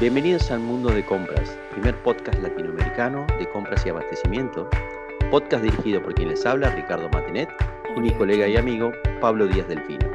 [0.00, 4.66] Bienvenidos al Mundo de Compras, primer podcast latinoamericano de compras y abastecimiento,
[5.30, 7.50] podcast dirigido por quien les habla, Ricardo Matinet,
[7.94, 10.10] y mi colega y amigo, Pablo Díaz Delfino.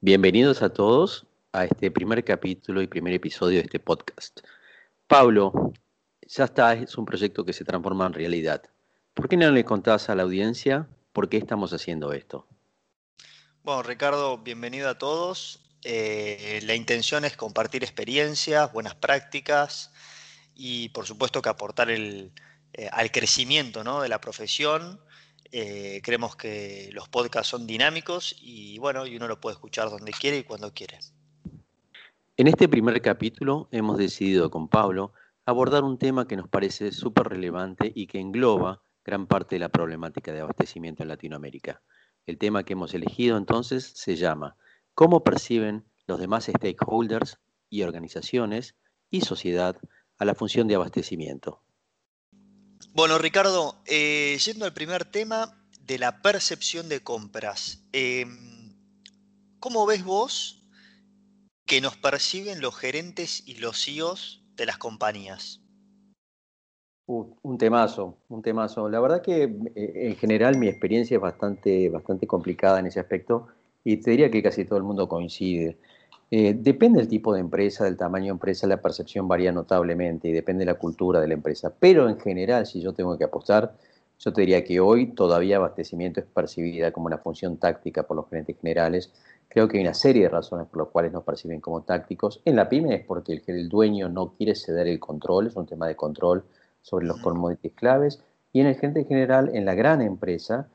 [0.00, 4.42] Bienvenidos a todos a este primer capítulo y primer episodio de este podcast.
[5.08, 5.72] Pablo,
[6.22, 8.62] ya está, es un proyecto que se transforma en realidad.
[9.14, 12.46] ¿Por qué no le contás a la audiencia por qué estamos haciendo esto?
[13.68, 15.60] Bueno, Ricardo, bienvenido a todos.
[15.84, 19.92] Eh, la intención es compartir experiencias, buenas prácticas
[20.54, 22.30] y por supuesto que aportar eh,
[22.90, 24.00] al crecimiento ¿no?
[24.00, 24.98] de la profesión.
[25.52, 30.12] Eh, creemos que los podcasts son dinámicos y bueno, y uno lo puede escuchar donde
[30.12, 31.00] quiere y cuando quiere.
[32.38, 35.12] En este primer capítulo hemos decidido con Pablo
[35.44, 39.68] abordar un tema que nos parece súper relevante y que engloba gran parte de la
[39.68, 41.82] problemática de abastecimiento en Latinoamérica.
[42.28, 44.54] El tema que hemos elegido entonces se llama
[44.92, 47.38] ¿Cómo perciben los demás stakeholders
[47.70, 48.74] y organizaciones
[49.10, 49.78] y sociedad
[50.18, 51.62] a la función de abastecimiento?
[52.92, 58.76] Bueno, Ricardo, eh, yendo al primer tema de la percepción de compras, em,
[59.58, 60.66] ¿cómo ves vos
[61.64, 65.62] que nos perciben los gerentes y los CEOs de las compañías?
[67.08, 68.88] Un temazo, un temazo.
[68.88, 69.44] La verdad que
[69.74, 73.48] eh, en general mi experiencia es bastante, bastante complicada en ese aspecto
[73.82, 75.78] y te diría que casi todo el mundo coincide.
[76.30, 80.32] Eh, depende del tipo de empresa, del tamaño de empresa, la percepción varía notablemente y
[80.32, 81.72] depende de la cultura de la empresa.
[81.80, 83.74] Pero en general, si yo tengo que apostar,
[84.18, 88.28] yo te diría que hoy todavía abastecimiento es percibida como una función táctica por los
[88.28, 89.12] gerentes generales.
[89.48, 92.42] Creo que hay una serie de razones por las cuales nos perciben como tácticos.
[92.44, 95.64] En la pyme es porque el, el dueño no quiere ceder el control, es un
[95.64, 96.44] tema de control
[96.82, 98.22] sobre los commodities claves
[98.52, 100.68] y en el gerente general, en la gran empresa,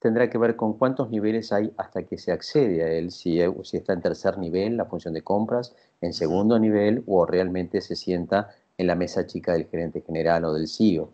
[0.00, 3.76] tendrá que ver con cuántos niveles hay hasta que se accede a él, si, si
[3.76, 8.48] está en tercer nivel, la función de compras, en segundo nivel o realmente se sienta
[8.78, 11.12] en la mesa chica del gerente general o del CEO.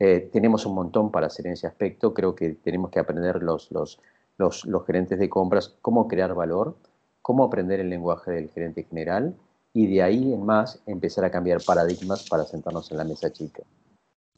[0.00, 3.70] Eh, tenemos un montón para hacer en ese aspecto, creo que tenemos que aprender los,
[3.70, 4.00] los,
[4.36, 6.76] los, los gerentes de compras cómo crear valor,
[7.22, 9.36] cómo aprender el lenguaje del gerente general
[9.72, 13.62] y de ahí en más empezar a cambiar paradigmas para sentarnos en la mesa chica.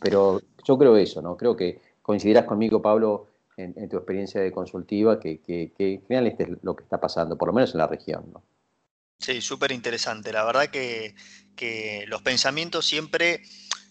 [0.01, 1.37] Pero yo creo eso, ¿no?
[1.37, 6.49] Creo que coincidirás conmigo, Pablo, en, tu experiencia de consultiva, que, que, que este es
[6.63, 8.43] lo que está pasando, por lo menos en la región, ¿no?
[9.19, 10.33] Sí, súper interesante.
[10.33, 11.15] La verdad que,
[11.57, 13.43] que, los pensamientos siempre,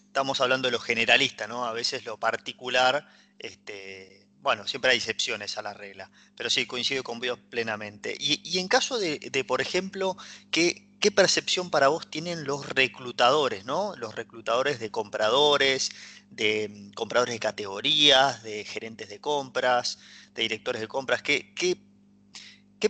[0.06, 1.64] estamos hablando de lo generalista, ¿no?
[1.64, 3.08] A veces lo particular,
[3.38, 8.14] este, bueno, siempre hay excepciones a la regla, pero sí, coincido con vos plenamente.
[8.18, 10.16] Y, y en caso de, de, por ejemplo,
[10.52, 13.94] que ¿qué percepción para vos tienen los reclutadores, ¿no?
[13.96, 15.90] Los reclutadores de compradores,
[16.30, 19.98] de mm, compradores de categorías, de gerentes de compras,
[20.34, 21.22] de directores de compras.
[21.22, 21.76] ¿Qué, qué,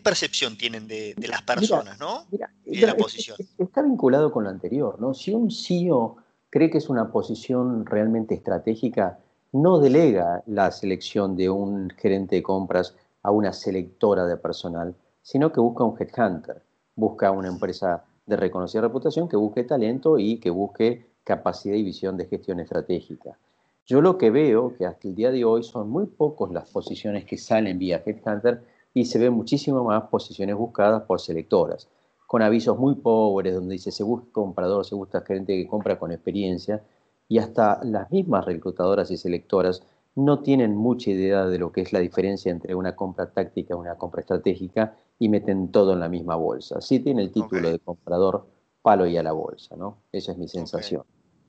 [0.05, 2.27] percepción tienen de, las personas, ¿no?
[2.67, 3.35] y de la posición.
[3.57, 5.15] Está vinculado con lo anterior, ¿no?
[5.15, 6.19] Si un CEO
[6.51, 9.19] cree que es una posición realmente estratégica,
[9.53, 15.51] no delega la selección de un gerente de compras a una selectora de personal, sino
[15.51, 16.66] que busca un headhunter
[16.97, 22.17] busca una empresa de reconocida reputación que busque talento y que busque capacidad y visión
[22.17, 23.39] de gestión estratégica.
[23.85, 27.25] Yo lo que veo que hasta el día de hoy son muy pocos las posiciones
[27.25, 28.65] que salen vía Headhunter
[28.95, 31.89] y se ven muchísimo más posiciones buscadas por selectoras,
[32.27, 36.11] con avisos muy pobres donde dice se busca comprador, se busca gerente que compra con
[36.11, 36.83] experiencia
[37.29, 39.83] y hasta las mismas reclutadoras y selectoras
[40.17, 43.77] no tienen mucha idea de lo que es la diferencia entre una compra táctica y
[43.77, 46.81] una compra estratégica y meten todo en la misma bolsa.
[46.81, 48.49] Sí tiene el título de comprador
[48.83, 50.03] palo y a la bolsa, ¿no?
[50.13, 51.05] Esa es mi sensación.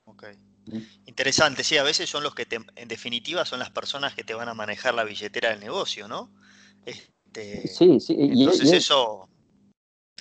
[0.06, 0.78] ¿Mm?
[1.06, 2.46] Interesante, sí, a veces son los que,
[2.76, 6.30] en definitiva, son las personas que te van a manejar la billetera del negocio, ¿no?
[6.86, 8.16] Este, sí, sí.
[8.20, 9.30] Entonces eso,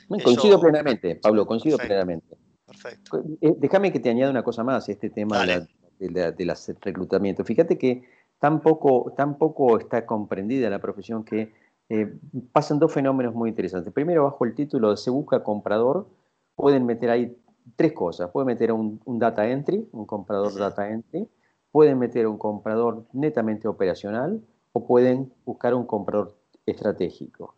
[0.09, 2.37] Coincido plenamente, Pablo, coincido plenamente.
[2.65, 3.25] Perfecto.
[3.41, 5.67] Eh, déjame que te añada una cosa más, este tema de,
[6.11, 7.45] la, de, reclutamiento.
[7.45, 8.05] Fíjate que
[8.39, 11.53] tampoco, tampoco está comprendida la profesión que
[11.89, 12.13] eh,
[12.53, 13.93] pasan dos fenómenos muy interesantes.
[13.93, 16.07] Primero, bajo el título de Se busca comprador,
[16.55, 17.37] pueden meter ahí
[17.77, 18.31] tres cosas.
[18.31, 21.29] Pueden meter un, un data entry, un comprador data entry,
[21.73, 24.41] pueden meter un comprador netamente operacional
[24.73, 27.55] o pueden buscar un comprador estratégico.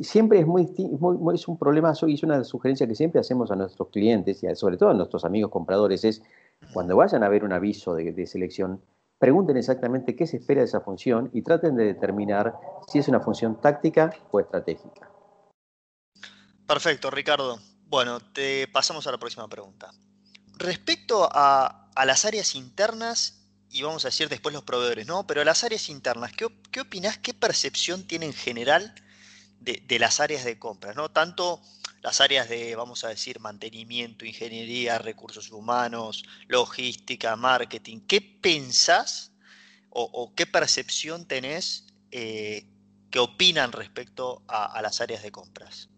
[0.00, 0.66] Siempre es, muy,
[0.98, 4.54] muy, es un problema, y es una sugerencia que siempre hacemos a nuestros clientes y
[4.54, 6.22] sobre todo a nuestros amigos compradores, es
[6.72, 8.80] cuando vayan a ver un aviso de, de selección,
[9.18, 12.54] pregunten exactamente qué se espera de esa función y traten de determinar
[12.88, 15.10] si es una función táctica o estratégica.
[16.66, 17.58] Perfecto, Ricardo.
[17.86, 19.90] Bueno, te pasamos a la próxima pregunta.
[20.56, 25.26] Respecto a, las áreas internas, y vamos a decir después los proveedores, ¿no?
[25.26, 28.94] Pero las áreas internas, ¿qué, qué opinás, qué percepción tiene en general
[29.64, 31.10] de, las áreas de compras, ¿no?
[31.10, 31.60] Tanto
[32.04, 38.00] las áreas de, vamos a decir, mantenimiento, ingeniería, recursos humanos, logística, marketing.
[38.06, 39.32] ¿Qué pensás
[39.88, 42.66] o, qué percepción tenés eh,
[43.10, 45.88] que opinan respecto a, las áreas de compras?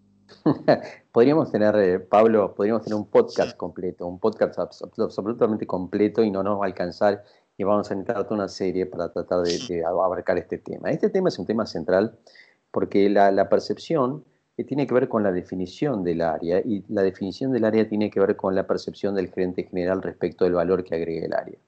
[1.13, 4.61] podríamos tener, eh, Pablo, podríamos tener un podcast completo, un podcast
[5.01, 7.25] absolutamente completo y no nos va a alcanzar
[7.57, 10.89] y vamos a necesitar toda una serie para tratar de, abarcar este tema.
[10.91, 12.17] Este tema es un tema central
[12.71, 14.25] porque la, percepción
[14.57, 18.11] eh, tiene que ver con la definición del área y la definición del área tiene
[18.11, 21.59] que ver con la percepción del gerente general respecto del valor que agrega el área.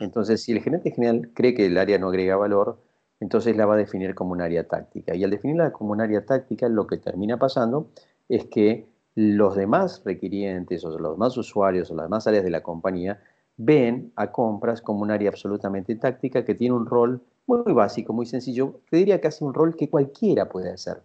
[0.00, 2.78] Entonces, si el gerente general cree que el área no agrega valor,
[3.20, 5.14] entonces la va a definir como un área táctica.
[5.14, 7.90] Y al definirla como un área táctica, lo que termina pasando
[8.28, 12.62] es que los demás requirientes o los demás usuarios o las demás áreas de la
[12.62, 13.20] compañía
[13.56, 18.26] ven a compras como un área absolutamente táctica que tiene un rol muy básico, muy
[18.26, 18.80] sencillo.
[18.90, 21.02] Te diría que hace un rol que cualquiera puede hacer.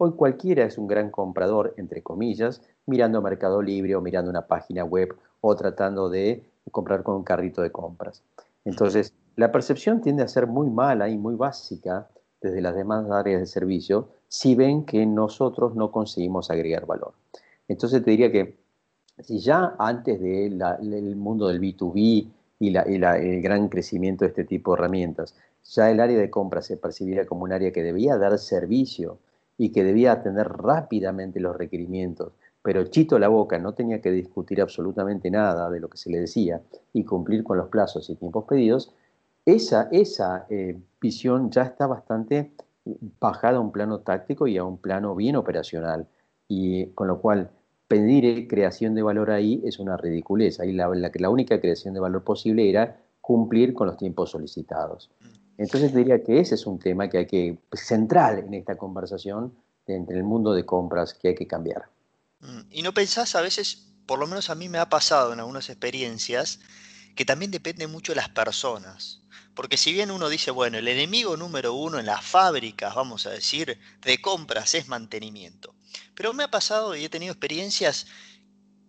[0.00, 4.84] Hoy cualquiera es un gran comprador, entre comillas, mirando Mercado Libre o mirando una página
[4.84, 8.22] web o tratando de comprar con un carrito de compras.
[8.64, 12.06] Entonces, la percepción tiende a ser muy mala y muy básica
[12.40, 17.14] desde las demás áreas de servicio si ven que nosotros no conseguimos agregar valor.
[17.66, 18.56] Entonces te diría que
[19.18, 22.28] si ya antes del mundo del B2B
[22.60, 25.34] y, el gran crecimiento de este tipo de herramientas,
[25.64, 29.18] ya el área de compra se percibiera como un área que debía dar servicio
[29.58, 32.32] y que debía atender rápidamente los requerimientos,
[32.62, 36.20] pero chito la boca no tenía que discutir absolutamente nada de lo que se le
[36.20, 36.62] decía
[36.92, 38.94] y cumplir con los plazos y tiempos pedidos,
[39.44, 42.52] esa, esa eh, visión ya está bastante
[43.20, 46.06] bajada a un plano táctico y a un plano bien operacional,
[46.48, 47.50] y con lo cual
[47.86, 50.60] pedir creación de valor ahí es una ridiculez.
[50.60, 55.10] Ahí la, la única creación de valor posible era cumplir con los tiempos solicitados.
[55.58, 59.52] Entonces diría que ese es un tema que hay que, pues, central en esta conversación
[59.86, 61.90] entre el mundo de compras que hay que cambiar.
[62.40, 65.40] Mm, y no pensás a veces, por lo menos a mí me ha pasado en
[65.40, 66.60] algunas experiencias,
[67.16, 69.22] que también depende mucho de las personas.
[69.54, 73.30] Porque si bien uno dice, bueno, el enemigo número uno en las fábricas, vamos a
[73.30, 75.74] decir, de compras es mantenimiento.
[76.14, 78.06] Pero me ha pasado y he tenido experiencias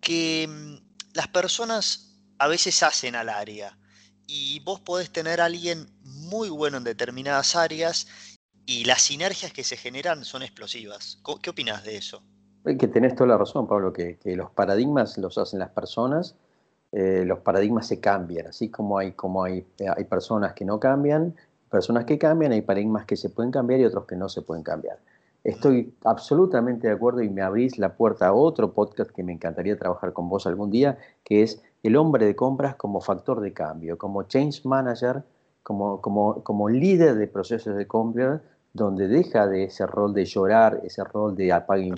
[0.00, 3.76] que mm, las personas a veces hacen al área
[4.30, 8.06] y vos podés tener a alguien muy bueno en determinadas áreas
[8.64, 11.20] y las sinergias que se generan son explosivas.
[11.42, 12.22] ¿Qué opinas de eso?
[12.64, 16.36] Que tenés toda la razón, Pablo, que, los paradigmas los hacen las personas,
[16.92, 19.66] eh, los paradigmas se cambian, así como hay, como hay,
[19.96, 21.34] hay personas que no cambian,
[21.68, 24.62] personas que cambian, hay paradigmas que se pueden cambiar y otros que no se pueden
[24.62, 24.98] cambiar.
[25.42, 29.78] Estoy absolutamente de acuerdo y me abrís la puerta a otro podcast que me encantaría
[29.78, 33.96] trabajar con vos algún día, que es el hombre de compras como factor de cambio,
[33.96, 35.22] como change manager,
[35.62, 38.42] como, como, como líder de procesos de compra,
[38.72, 41.92] donde deja de ese rol de llorar, ese rol de apague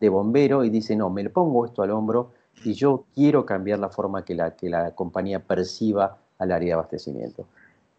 [0.00, 2.32] de bombero y dice, no, me le pongo esto al hombro
[2.64, 6.72] y yo quiero cambiar la forma que la, que la compañía perciba al área de
[6.74, 7.46] abastecimiento.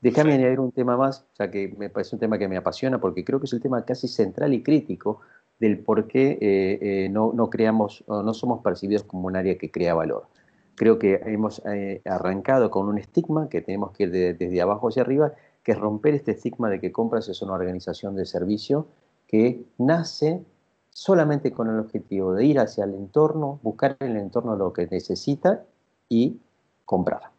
[0.01, 3.23] Déjame añadir un tema más, ya que me parece un tema que me apasiona, porque
[3.23, 5.21] creo que es el tema casi central y crítico
[5.59, 9.71] del por qué eh, eh, no, no, creamos, no somos percibidos como un área que
[9.71, 10.27] crea valor.
[10.75, 15.03] Creo que hemos eh, arrancado con un estigma que tenemos que ir desde abajo hacia
[15.03, 15.33] arriba,
[15.63, 18.87] que es romper este estigma de que Compras es una organización de servicio
[19.27, 20.43] que nace
[20.89, 24.87] solamente con el objetivo de ir hacia el entorno, buscar en el entorno lo que
[24.87, 25.63] necesita
[26.09, 26.39] y
[26.85, 27.32] comprar.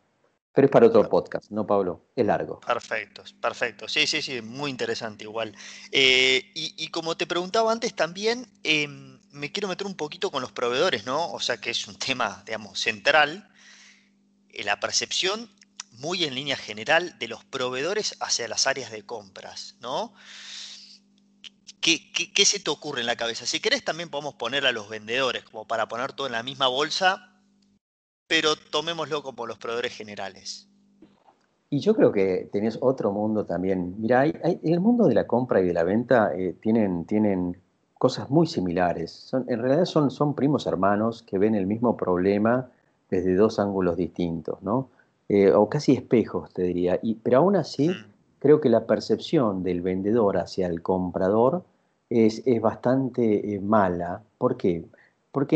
[0.54, 2.12] Pero es para otro podcast, ¿no, Pablo?
[2.14, 2.60] Es largo.
[2.60, 3.88] Perfecto, perfecto.
[3.88, 5.52] Sí, sí, sí, muy interesante igual.
[5.90, 10.52] Eh, y, como te preguntaba antes también, em, me quiero meter un poquito con los
[10.52, 11.32] proveedores, ¿no?
[11.32, 13.50] O sea que es un tema, digamos, central.
[14.50, 15.50] Eh, la percepción
[15.90, 20.14] muy en línea general de los proveedores hacia las áreas de compras, ¿no?
[21.80, 23.44] ¿Qué, qué se te ocurre en la cabeza?
[23.44, 26.68] Si querés también podemos poner a los vendedores, como para poner todo en la misma
[26.68, 27.33] bolsa
[28.26, 30.68] pero tomémoslo como los proveedores generales.
[31.70, 33.94] Y yo creo que tenés otro mundo también.
[33.98, 37.56] Mira, hay, el mundo de la compra y de la venta eh, tienen, tienen
[37.98, 39.10] cosas muy similares.
[39.10, 42.70] Son, en realidad son, son primos hermanos que ven el mismo problema
[43.10, 44.88] desde dos ángulos distintos, ¿no?
[45.28, 47.00] Eh, o casi espejos, te diría.
[47.02, 48.04] Y, pero aún así, mm.
[48.38, 51.64] creo que la percepción del vendedor hacia el comprador
[52.10, 54.22] es, es bastante eh, mala.
[54.38, 54.84] ¿Por qué?
[54.84, 54.94] porque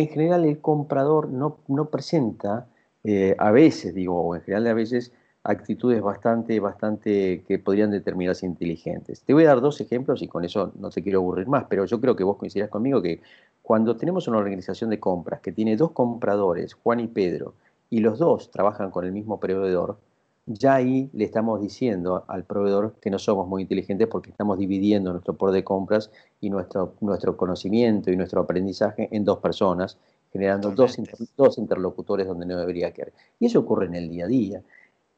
[0.01, 2.67] en general el comprador no, no presenta,
[3.05, 5.13] eh, a veces digo, o en general a veces,
[5.45, 9.23] actitudes bastante, bastante que podrían determinarse inteligentes.
[9.23, 11.87] Te voy a dar dos ejemplos y con eso no te quiero aburrir más, pero
[11.87, 13.21] yo creo que vos coincidirás conmigo que
[13.63, 17.55] cuando tenemos una organización de compras que tiene dos compradores, Juan y Pedro,
[17.91, 19.99] y los dos trabajan con el mismo proveedor,
[20.49, 25.13] ya ahí le estamos diciendo al proveedor que no somos muy inteligentes porque estamos dividiendo
[25.13, 29.99] nuestro poder de compras y nuestro, nuestro conocimiento y nuestro aprendizaje en dos personas,
[30.33, 30.97] generando dos,
[31.37, 33.13] dos, interlocutores donde no debería quedar.
[33.39, 34.63] Y eso ocurre en el día a día.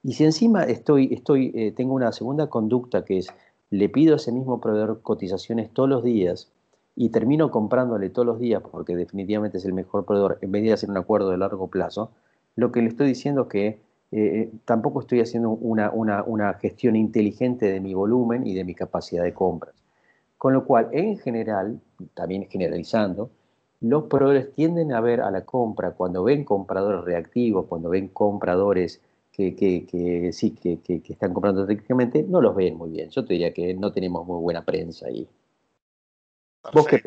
[0.02, 3.28] Y si encima estoy, estoy, eh, tengo una segunda conducta que es,
[3.70, 6.50] le pido a ese mismo proveedor cotizaciones todos los días
[6.96, 10.72] y termino comprándole todos los días porque definitivamente es el mejor proveedor en vez de
[10.72, 12.10] hacer un acuerdo de largo plazo,
[12.56, 17.70] lo que le estoy diciendo es que eh, tampoco estoy haciendo una, una, gestión inteligente
[17.70, 19.74] de mi volumen y de mi capacidad de compras.
[20.36, 21.80] Con lo cual, en general,
[22.14, 23.30] también generalizando,
[23.80, 29.00] los proveedores tienden a ver a la compra cuando ven compradores reactivos, cuando ven compradores
[29.32, 33.08] que, que, sí, que, que, están comprando técnicamente, no los ven muy bien.
[33.10, 35.26] Yo te diría que no tenemos muy buena prensa ahí.
[36.74, 37.00] ¿Vos qué,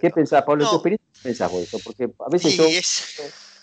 [0.00, 0.64] qué pensás, Pablo?
[0.64, 1.78] ¿Qué experiencia pensás vos eso?
[1.84, 2.64] Porque a veces yo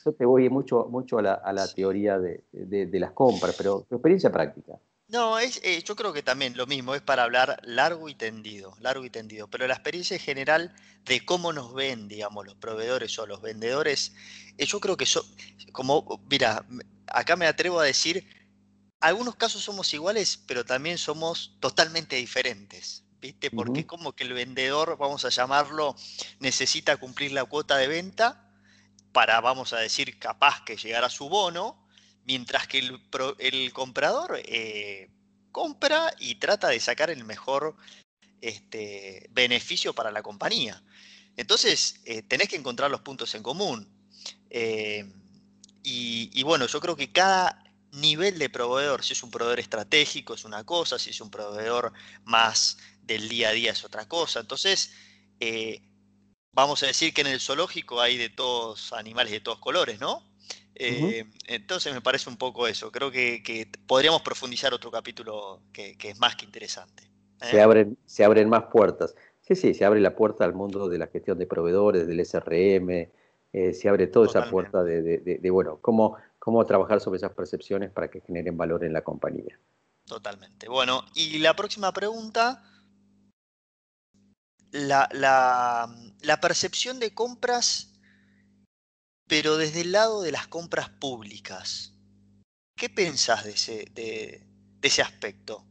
[0.03, 4.73] yo te voy mucho, mucho a la, teoría de, las compras, pero tu experiencia práctica.
[5.07, 8.75] No, es, eh, yo creo que también lo mismo, es para hablar largo y tendido,
[8.79, 13.25] largo y tendido, pero la experiencia general de cómo nos ven, digamos, los proveedores o
[13.25, 14.13] los vendedores,
[14.57, 15.23] eh, yo creo que son,
[15.73, 16.65] como, mira,
[17.07, 18.25] acá me atrevo a decir,
[19.01, 23.51] algunos casos somos iguales, pero también somos totalmente diferentes, ¿viste?
[23.51, 25.95] Porque como que el vendedor, vamos a llamarlo,
[26.39, 28.50] necesita cumplir la cuota de venta
[29.11, 31.87] para, vamos a decir, capaz que llegar a su bono,
[32.25, 35.09] mientras que el, comprador eh,
[35.51, 37.75] compra y trata de sacar el mejor
[38.41, 40.81] este, beneficio para la compañía.
[41.35, 43.87] Entonces, eh, tenés que encontrar los puntos en común.
[44.49, 45.05] Eh,
[45.83, 50.45] y, bueno, yo creo que cada nivel de proveedor, si es un proveedor estratégico es
[50.45, 51.91] una cosa, si es un proveedor
[52.23, 54.39] más del día a día es otra cosa.
[54.39, 54.93] Entonces,
[56.53, 60.23] vamos a decir que en el zoológico hay de todos animales de todos colores, ¿no?
[60.75, 62.91] Eh, entonces me parece un poco eso.
[62.91, 67.03] Creo que, podríamos profundizar otro capítulo que, es más que interesante.
[67.41, 67.47] ¿eh?
[67.51, 69.15] Se, abren, se abren más puertas.
[69.41, 73.09] Sí, sí, se abre la puerta al mundo de la gestión de proveedores, del SRM,
[73.53, 78.09] eh, se abre toda esa puerta de, bueno, cómo, cómo trabajar sobre esas percepciones para
[78.09, 79.59] que generen valor en la compañía.
[80.05, 80.69] Totalmente.
[80.69, 82.63] Bueno, y la próxima pregunta
[84.71, 87.93] la, percepción de compras,
[89.27, 91.93] pero desde el lado de las compras públicas.
[92.75, 94.43] ¿Qué pensás de ese, de,
[94.81, 95.63] ese aspecto?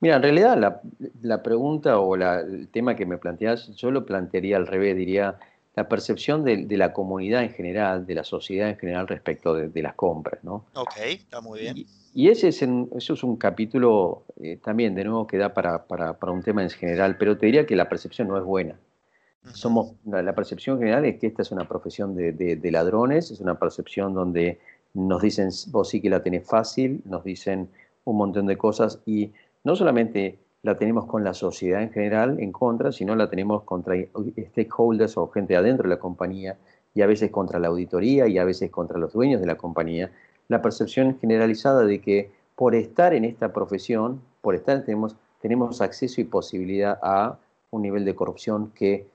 [0.00, 0.82] Mira, en realidad
[1.22, 5.38] la, pregunta o el tema que me planteas, yo lo plantearía al revés, diría
[5.74, 9.94] la percepción de, la comunidad en general, de la sociedad en general respecto de, las
[9.94, 10.64] compras, ¿no?
[10.74, 11.78] Ok, está muy bien.
[11.78, 11.86] Y
[12.26, 15.86] ese es, eso es un capítulo eh, también, de nuevo, que da para,
[16.20, 18.74] un tema en general, pero te diría que la percepción no es buena.
[19.52, 24.14] Somos, la, percepción general es que esta es una profesión de, ladrones, es una percepción
[24.14, 24.58] donde
[24.94, 27.68] nos dicen, vos sí que la tenés fácil, nos dicen
[28.04, 29.30] un montón de cosas y
[29.62, 33.94] no solamente la tenemos con la sociedad en general en contra, sino la tenemos contra
[34.50, 36.58] stakeholders o gente adentro de la compañía
[36.94, 40.10] y a veces contra la auditoría y a veces contra los dueños de la compañía
[40.48, 46.20] la percepción generalizada de que por estar en esta profesión, por estar tenemos, tenemos acceso
[46.20, 47.38] y posibilidad a
[47.70, 49.06] un nivel de corrupción que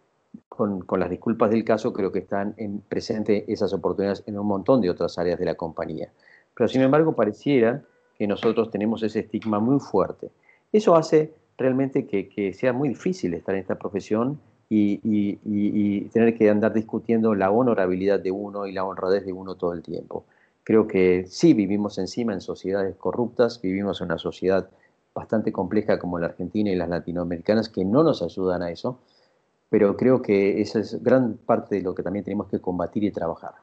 [0.48, 4.82] con, las disculpas del caso creo que están en presente esas oportunidades en un montón
[4.82, 6.12] de otras áreas de la compañía.
[6.56, 7.84] Pero sin embargo pareciera
[8.18, 10.30] que nosotros tenemos ese estigma muy fuerte.
[10.72, 16.50] Eso hace realmente que, sea muy difícil estar en esta profesión y, y, tener que
[16.50, 20.26] andar discutiendo la honorabilidad de uno y la honradez de uno todo el tiempo.
[20.64, 24.70] Creo que sí vivimos encima en sociedades corruptas, vivimos en una sociedad
[25.14, 29.00] bastante compleja como la Argentina y las latinoamericanas que no nos ayudan a eso,
[29.70, 33.12] pero creo que esa es gran parte de lo que también tenemos que combatir y
[33.12, 33.54] trabajar.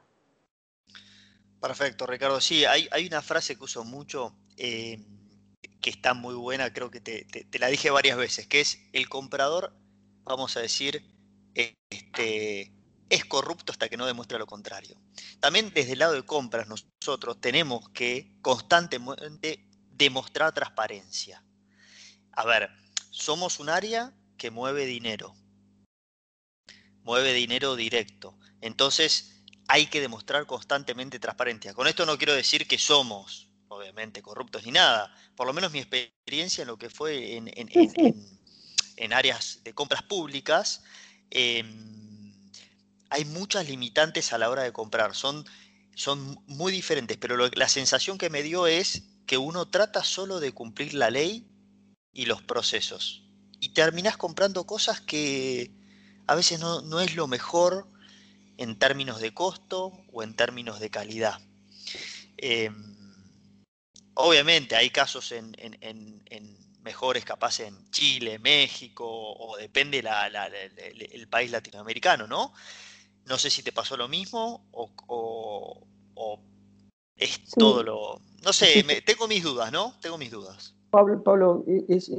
[1.59, 2.41] Perfecto, Ricardo.
[2.41, 4.99] Sí, hay, una frase que uso mucho eh,
[5.79, 9.09] que está muy buena, creo que te, te, la dije varias veces, que es el
[9.09, 9.73] comprador,
[10.23, 11.03] vamos a decir,
[11.53, 12.71] este,
[13.11, 14.97] es corrupto hasta que no demuestre lo contrario.
[15.41, 21.43] También desde el lado de compras nosotros tenemos que constantemente demostrar transparencia.
[22.31, 22.69] A ver,
[23.11, 25.35] somos un área que mueve dinero,
[27.03, 28.39] mueve dinero directo.
[28.61, 31.73] Entonces hay que demostrar constantemente transparencia.
[31.73, 35.13] Con esto no quiero decir que somos, obviamente, corruptos ni nada.
[35.35, 40.81] Por lo menos mi experiencia en lo que fue en, áreas de compras públicas.
[41.29, 42.00] Em,
[43.11, 45.45] hay muchas limitantes a la hora de comprar, son,
[45.93, 50.53] son muy diferentes, pero la sensación que me dio es que uno trata solo de
[50.53, 51.45] cumplir la ley
[52.13, 53.23] y los procesos.
[53.59, 55.71] Y terminás comprando cosas que
[56.25, 57.87] a veces no, es lo mejor
[58.57, 61.39] en términos de costo o en términos de calidad.
[62.37, 62.95] Em,
[64.13, 65.53] obviamente hay casos en,
[66.81, 72.53] mejores, capaz en Chile, México, o depende el, país latinoamericano, ¿no?
[73.27, 74.89] No sé si te pasó lo mismo o,
[77.15, 78.19] es todo lo...
[78.43, 79.93] No sé, tengo mis dudas, ¿no?
[80.01, 80.75] Tengo mis dudas.
[80.89, 82.11] Pablo, Pablo es,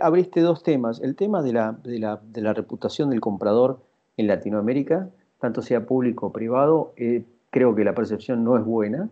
[0.00, 1.00] abriste dos temas.
[1.00, 3.82] El tema de la, de, la, de la, reputación del comprador
[4.16, 9.10] en Latinoamérica, tanto sea público o privado, eh, creo que la percepción no es buena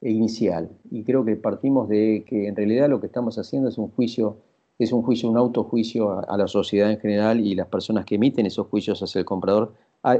[0.00, 0.70] e inicial.
[0.90, 4.38] Y creo que partimos de que en realidad lo que estamos haciendo es un juicio,
[4.78, 8.46] es un juicio, un autojuicio a, la sociedad en general y las personas que emiten
[8.46, 9.74] esos juicios hacia el comprador,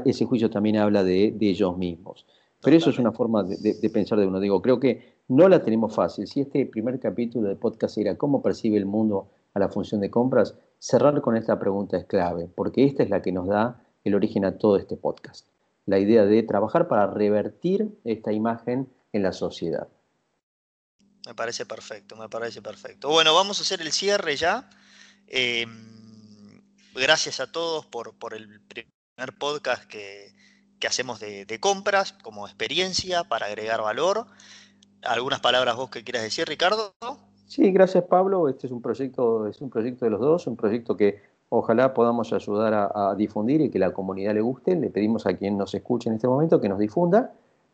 [0.05, 2.25] ese juicio también habla de, ellos mismos.
[2.61, 4.39] Pero eso es una forma de, pensar de uno.
[4.39, 6.27] Digo, creo que no la tenemos fácil.
[6.27, 10.11] Si este primer capítulo de podcast era cómo percibe el mundo a la función de
[10.11, 14.15] compras, cerrar con esta pregunta es clave, porque esta es la que nos da el
[14.15, 15.47] origen a todo este podcast.
[15.85, 19.87] La idea de trabajar para revertir esta imagen en la sociedad.
[21.25, 23.09] Me parece perfecto, me parece perfecto.
[23.09, 24.69] Bueno, vamos a hacer el cierre ya.
[25.27, 25.65] Eh,
[26.95, 28.61] gracias a todos por, el
[29.29, 30.31] podcast que,
[30.87, 34.25] hacemos de, compras como experiencia para agregar valor.
[35.03, 36.93] ¿Algunas palabras vos que quieras decir, Ricardo?
[37.47, 38.49] Sí, gracias Pablo.
[38.49, 42.33] Este es un proyecto, es un proyecto de los dos, un proyecto que ojalá podamos
[42.33, 44.75] ayudar a, a difundir y que la comunidad le guste.
[44.75, 47.31] Le pedimos a quien nos escuche en este momento que nos difunda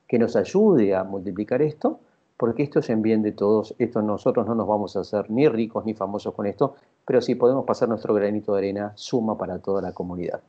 [0.07, 1.99] que nos ayude a multiplicar esto,
[2.37, 3.75] porque esto es en bien de todos.
[3.77, 6.75] Esto nosotros no nos vamos a hacer ni ricos ni famosos con esto,
[7.05, 10.41] pero si podemos pasar nuestro granito de arena, suma para toda la comunidad.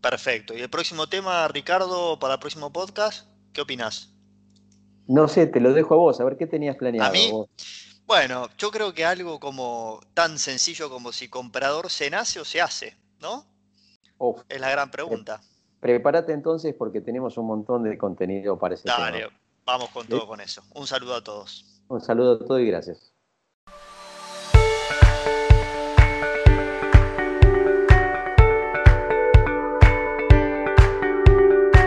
[0.00, 0.54] Perfecto.
[0.54, 3.26] ¿Y el próximo tema, Ricardo, para el próximo podcast?
[3.52, 4.14] ¿Qué opinas?
[5.06, 7.08] No sé, te lo dejo a vos, a ver qué tenías planeado.
[7.08, 7.32] ¿A mí?
[8.06, 12.60] Bueno, yo creo que algo como tan sencillo como si comprador se nace o se
[12.60, 13.44] hace, ¿no?
[14.48, 15.40] es la gran pregunta.
[15.80, 19.28] Prepárate entonces porque tenemos un montón de contenido para ese Dale,
[19.64, 20.62] vamos con todo con eso.
[20.74, 21.82] Un saludo a todos.
[21.88, 23.12] Un saludo a todos y gracias.